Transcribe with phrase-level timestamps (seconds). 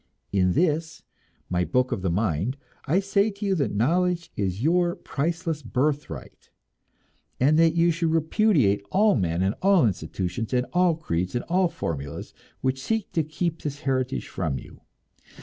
[0.31, 1.03] In this,
[1.47, 6.49] my Book of the Mind, I say to you that knowledge is your priceless birthright,
[7.39, 11.67] and that you should repudiate all men and all institutions and all creeds and all
[11.67, 14.81] formulas which seek to keep this heritage from you.